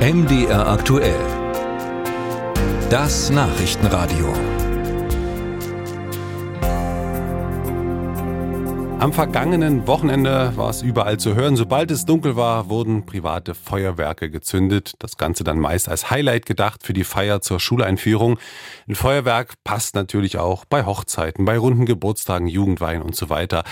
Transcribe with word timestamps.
MDR 0.00 0.66
aktuell. 0.66 1.20
Das 2.88 3.28
Nachrichtenradio. 3.28 4.32
Am 8.98 9.12
vergangenen 9.12 9.86
Wochenende 9.86 10.56
war 10.56 10.70
es 10.70 10.80
überall 10.80 11.18
zu 11.18 11.34
hören. 11.34 11.56
Sobald 11.56 11.90
es 11.90 12.06
dunkel 12.06 12.34
war, 12.34 12.70
wurden 12.70 13.04
private 13.04 13.54
Feuerwerke 13.54 14.30
gezündet. 14.30 14.94
Das 15.00 15.18
Ganze 15.18 15.44
dann 15.44 15.58
meist 15.58 15.86
als 15.86 16.10
Highlight 16.10 16.46
gedacht 16.46 16.82
für 16.82 16.94
die 16.94 17.04
Feier 17.04 17.42
zur 17.42 17.60
Schuleinführung. 17.60 18.38
Ein 18.88 18.94
Feuerwerk 18.94 19.52
passt 19.64 19.94
natürlich 19.96 20.38
auch 20.38 20.64
bei 20.64 20.86
Hochzeiten, 20.86 21.44
bei 21.44 21.58
runden 21.58 21.84
Geburtstagen, 21.84 22.46
Jugendweihen 22.46 23.02
und 23.02 23.16
so 23.16 23.28
weiter. 23.28 23.64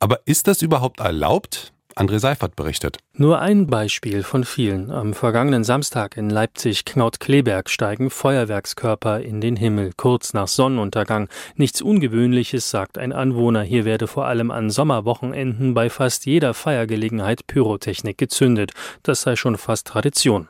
Aber 0.00 0.20
ist 0.26 0.48
das 0.48 0.60
überhaupt 0.60 1.00
erlaubt? 1.00 1.72
André 1.94 2.18
Seifert 2.18 2.56
berichtet. 2.56 2.98
Nur 3.14 3.40
ein 3.40 3.66
Beispiel 3.66 4.22
von 4.22 4.44
vielen. 4.44 4.90
Am 4.90 5.14
vergangenen 5.14 5.64
Samstag 5.64 6.16
in 6.16 6.30
Leipzig-Knaut-Kleberg 6.30 7.68
steigen 7.68 8.10
Feuerwerkskörper 8.10 9.20
in 9.20 9.40
den 9.40 9.56
Himmel, 9.56 9.92
kurz 9.96 10.32
nach 10.32 10.48
Sonnenuntergang. 10.48 11.28
Nichts 11.56 11.82
Ungewöhnliches, 11.82 12.70
sagt 12.70 12.98
ein 12.98 13.12
Anwohner. 13.12 13.62
Hier 13.62 13.84
werde 13.84 14.06
vor 14.06 14.26
allem 14.26 14.50
an 14.50 14.70
Sommerwochenenden 14.70 15.74
bei 15.74 15.90
fast 15.90 16.26
jeder 16.26 16.54
Feiergelegenheit 16.54 17.46
Pyrotechnik 17.46 18.18
gezündet. 18.18 18.72
Das 19.02 19.22
sei 19.22 19.36
schon 19.36 19.58
fast 19.58 19.86
Tradition. 19.86 20.48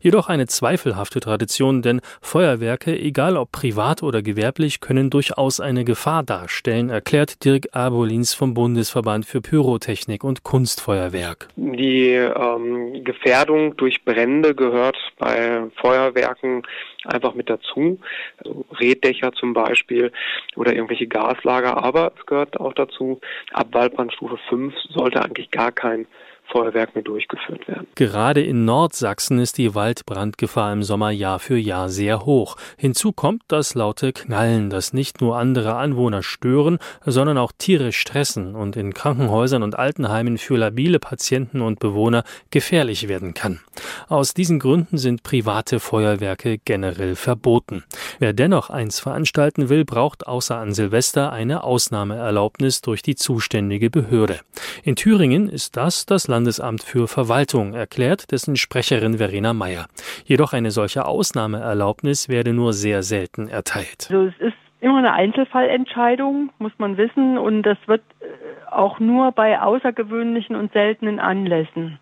Jedoch 0.00 0.28
eine 0.28 0.46
zweifelhafte 0.46 1.20
Tradition, 1.20 1.82
denn 1.82 2.00
Feuerwerke, 2.20 2.98
egal 2.98 3.36
ob 3.36 3.52
privat 3.52 4.02
oder 4.02 4.22
gewerblich, 4.22 4.80
können 4.80 5.10
durchaus 5.10 5.60
eine 5.60 5.84
Gefahr 5.84 6.22
darstellen, 6.22 6.90
erklärt 6.90 7.44
Dirk 7.44 7.68
Abolins 7.72 8.34
vom 8.34 8.54
Bundesverband 8.54 9.26
für 9.26 9.40
Pyrotechnik 9.40 10.24
und 10.24 10.42
Kunstfeuerwerk. 10.42 11.48
Die 11.56 12.10
ähm, 12.10 13.04
Gefährdung 13.04 13.76
durch 13.76 14.04
Brände 14.04 14.54
gehört 14.54 14.96
bei 15.18 15.62
Feuerwerken 15.80 16.62
einfach 17.04 17.34
mit 17.34 17.48
dazu. 17.50 17.98
Also 18.38 18.64
Reddächer 18.72 19.32
zum 19.32 19.52
Beispiel 19.52 20.12
oder 20.56 20.74
irgendwelche 20.74 21.06
Gaslager. 21.06 21.82
Aber 21.82 22.12
es 22.18 22.26
gehört 22.26 22.58
auch 22.60 22.72
dazu, 22.74 23.20
ab 23.52 23.68
Waldbrandstufe 23.72 24.38
5 24.48 24.74
sollte 24.90 25.22
eigentlich 25.22 25.50
gar 25.50 25.72
kein 25.72 26.06
Feuerwerk 26.50 26.94
mehr 26.94 27.04
durchgeführt 27.04 27.66
werden. 27.66 27.86
Gerade 27.94 28.42
in 28.42 28.64
Nordsachsen 28.64 29.38
ist 29.38 29.58
die 29.58 29.74
Waldbrandgefahr 29.74 30.72
im 30.72 30.82
Sommer 30.82 31.10
Jahr 31.10 31.38
für 31.38 31.56
Jahr 31.56 31.88
sehr 31.88 32.26
hoch. 32.26 32.56
Hinzu 32.76 33.12
kommt 33.12 33.42
das 33.48 33.74
laute 33.74 34.12
Knallen, 34.12 34.70
das 34.70 34.92
nicht 34.92 35.20
nur 35.20 35.38
andere 35.38 35.76
Anwohner 35.76 36.22
stören, 36.22 36.78
sondern 37.04 37.38
auch 37.38 37.52
Tiere 37.56 37.92
stressen 37.92 38.54
und 38.54 38.76
in 38.76 38.92
Krankenhäusern 38.92 39.62
und 39.62 39.78
Altenheimen 39.78 40.38
für 40.38 40.56
labile 40.56 40.98
Patienten 40.98 41.62
und 41.62 41.78
Bewohner 41.80 42.24
gefährlich 42.50 43.08
werden 43.08 43.34
kann. 43.34 43.60
Aus 44.08 44.34
diesen 44.34 44.58
Gründen 44.58 44.98
sind 44.98 45.22
private 45.22 45.80
Feuerwerke 45.80 46.58
generell 46.58 47.16
verboten. 47.16 47.84
Wer 48.18 48.32
dennoch 48.32 48.70
eins 48.70 49.00
veranstalten 49.00 49.68
will, 49.68 49.84
braucht 49.84 50.26
außer 50.26 50.56
an 50.56 50.72
Silvester 50.72 51.32
eine 51.32 51.64
Ausnahmeerlaubnis 51.64 52.80
durch 52.82 53.02
die 53.02 53.14
zuständige 53.14 53.90
Behörde. 53.90 54.40
In 54.84 54.96
Thüringen 54.96 55.48
ist 55.48 55.76
das 55.76 56.06
das 56.06 56.28
Landesamt 56.28 56.82
für 56.82 57.08
Verwaltung 57.08 57.74
erklärt, 57.74 58.32
dessen 58.32 58.56
Sprecherin 58.56 59.18
Verena 59.18 59.52
Meyer. 59.52 59.86
Jedoch 60.24 60.52
eine 60.52 60.70
solche 60.70 61.06
Ausnahmeerlaubnis 61.06 62.28
werde 62.28 62.52
nur 62.52 62.72
sehr 62.72 63.02
selten 63.02 63.48
erteilt. 63.48 64.08
Also 64.10 64.26
es 64.26 64.38
ist 64.38 64.56
immer 64.80 64.98
eine 64.98 65.12
Einzelfallentscheidung, 65.12 66.50
muss 66.58 66.72
man 66.78 66.96
wissen, 66.96 67.38
und 67.38 67.62
das 67.62 67.78
wird 67.86 68.02
äh, 68.20 68.70
auch 68.70 68.98
nur 68.98 69.32
bei 69.32 69.60
außergewöhnlichen 69.60 70.56
und 70.56 70.72
seltenen 70.72 71.20
Anlässen 71.20 71.98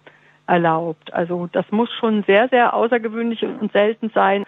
erlaubt. 0.47 1.12
Also 1.12 1.48
das 1.52 1.64
muss 1.70 1.91
schon 2.00 2.24
sehr, 2.24 2.48
sehr 2.48 2.74
außergewöhnlich 2.74 3.45
und 3.45 3.70
selten 3.72 4.11
sein. 4.14 4.45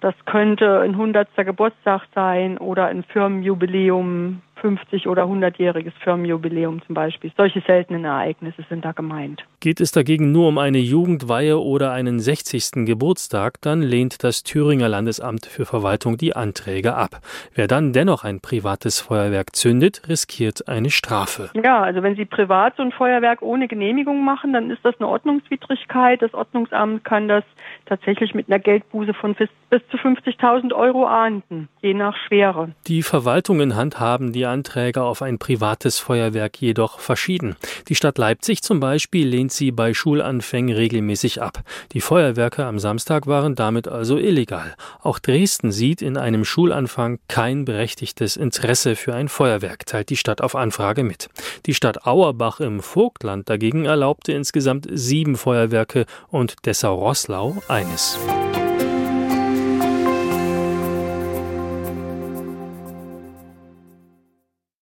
Das 0.00 0.14
könnte 0.24 0.80
ein 0.80 0.92
100. 0.92 1.28
Geburtstag 1.36 2.06
sein 2.14 2.56
oder 2.58 2.86
ein 2.86 3.02
Firmenjubiläum 3.04 4.40
50 4.60 5.08
oder 5.08 5.24
100-jähriges 5.24 5.92
Firmenjubiläum 6.02 6.82
zum 6.86 6.94
Beispiel. 6.94 7.32
Solche 7.36 7.60
seltenen 7.66 8.04
Ereignisse 8.04 8.64
sind 8.68 8.84
da 8.84 8.92
gemeint. 8.92 9.44
Geht 9.60 9.80
es 9.80 9.92
dagegen 9.92 10.32
nur 10.32 10.48
um 10.48 10.58
eine 10.58 10.78
Jugendweihe 10.78 11.58
oder 11.58 11.92
einen 11.92 12.20
60. 12.20 12.86
Geburtstag, 12.86 13.60
dann 13.60 13.82
lehnt 13.82 14.24
das 14.24 14.42
Thüringer 14.42 14.88
Landesamt 14.88 15.46
für 15.46 15.66
Verwaltung 15.66 16.16
die 16.16 16.34
Anträge 16.36 16.94
ab. 16.94 17.20
Wer 17.54 17.66
dann 17.66 17.92
dennoch 17.92 18.24
ein 18.24 18.40
privates 18.40 19.00
Feuerwerk 19.00 19.54
zündet, 19.54 20.02
riskiert 20.08 20.68
eine 20.68 20.90
Strafe. 20.90 21.50
Ja, 21.54 21.82
also 21.82 22.02
wenn 22.02 22.16
Sie 22.16 22.24
privat 22.24 22.76
so 22.76 22.82
ein 22.82 22.92
Feuerwerk 22.92 23.42
ohne 23.42 23.68
Genehmigung 23.68 24.24
machen, 24.24 24.52
dann 24.52 24.70
ist 24.70 24.84
das 24.84 24.94
eine 24.98 25.08
Ordnungswidrigkeit. 25.08 26.22
Das 26.22 26.34
Ordnungsamt 26.34 27.04
kann 27.04 27.28
das 27.28 27.44
tatsächlich 27.86 28.34
mit 28.34 28.48
einer 28.48 28.58
Geldbuße 28.58 29.14
von 29.14 29.34
bis, 29.34 29.48
bis 29.68 29.82
zu 29.90 29.96
50.000 29.96 30.72
Euro 30.74 31.06
ahnden, 31.06 31.68
je 31.82 31.94
nach 31.94 32.16
Schwere. 32.26 32.70
Die 32.86 33.02
Verwaltungen 33.02 33.76
handhaben 33.76 34.32
die 34.32 34.46
Anträge 34.50 35.02
auf 35.02 35.22
ein 35.22 35.38
privates 35.38 35.98
Feuerwerk 35.98 36.60
jedoch 36.60 37.00
verschieden. 37.00 37.56
Die 37.88 37.94
Stadt 37.94 38.18
Leipzig 38.18 38.62
zum 38.62 38.80
Beispiel 38.80 39.26
lehnt 39.26 39.52
sie 39.52 39.70
bei 39.70 39.94
Schulanfängen 39.94 40.74
regelmäßig 40.74 41.40
ab. 41.40 41.62
Die 41.92 42.00
Feuerwerke 42.00 42.64
am 42.66 42.78
Samstag 42.78 43.26
waren 43.26 43.54
damit 43.54 43.88
also 43.88 44.18
illegal. 44.18 44.74
Auch 45.02 45.18
Dresden 45.18 45.72
sieht 45.72 46.02
in 46.02 46.16
einem 46.16 46.44
Schulanfang 46.44 47.18
kein 47.28 47.64
berechtigtes 47.64 48.36
Interesse 48.36 48.96
für 48.96 49.14
ein 49.14 49.28
Feuerwerk, 49.28 49.86
teilt 49.86 50.10
die 50.10 50.16
Stadt 50.16 50.40
auf 50.40 50.54
Anfrage 50.54 51.04
mit. 51.04 51.28
Die 51.66 51.74
Stadt 51.74 52.06
Auerbach 52.06 52.60
im 52.60 52.80
Vogtland 52.80 53.48
dagegen 53.48 53.86
erlaubte 53.86 54.32
insgesamt 54.32 54.86
sieben 54.92 55.36
Feuerwerke 55.36 56.06
und 56.28 56.66
Dessau-Rosslau 56.66 57.62
eines. 57.68 58.18